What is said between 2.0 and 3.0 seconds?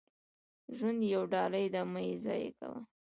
یې ضایع کوه.